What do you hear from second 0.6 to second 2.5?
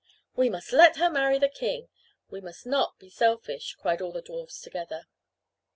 let her marry the king! We